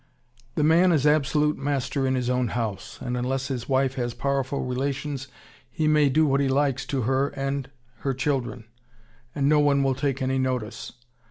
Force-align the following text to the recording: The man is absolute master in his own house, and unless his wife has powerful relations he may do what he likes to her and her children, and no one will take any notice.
The 0.55 0.63
man 0.63 0.91
is 0.91 1.05
absolute 1.05 1.59
master 1.59 2.07
in 2.07 2.15
his 2.15 2.27
own 2.27 2.47
house, 2.47 2.97
and 3.03 3.15
unless 3.15 3.49
his 3.49 3.69
wife 3.69 3.93
has 3.97 4.15
powerful 4.15 4.65
relations 4.65 5.27
he 5.69 5.87
may 5.87 6.09
do 6.09 6.25
what 6.25 6.41
he 6.41 6.47
likes 6.47 6.87
to 6.87 7.03
her 7.03 7.27
and 7.37 7.69
her 7.99 8.15
children, 8.15 8.65
and 9.35 9.47
no 9.47 9.59
one 9.59 9.83
will 9.83 9.93
take 9.93 10.19
any 10.19 10.39
notice. 10.39 10.93